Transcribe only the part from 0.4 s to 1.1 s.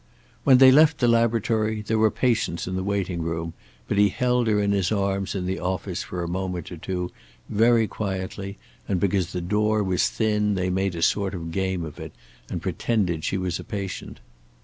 When they left the